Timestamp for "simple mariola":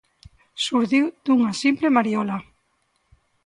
1.63-2.37